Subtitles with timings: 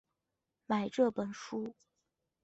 [0.65, 1.75] 买这本书